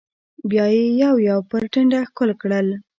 [0.49, 2.67] بيا يې يو يو پر ټنډه ښکل کړل.